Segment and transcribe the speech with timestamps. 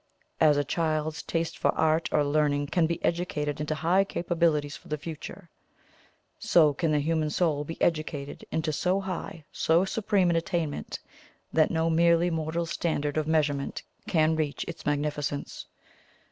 [0.39, 4.87] As a child's taste for art or learning can be educated into high capabilities for
[4.87, 5.51] the future,
[6.39, 10.97] so can the human Soul be educated into so high, so supreme an attainment,
[11.53, 15.67] that no merely mortal standard of measurement can reach its magnificence.